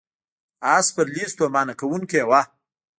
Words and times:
آس 0.75 0.85
سپرلي 0.89 1.23
ستومانه 1.33 1.73
کوونکې 1.81 2.21
وه. 2.29 2.41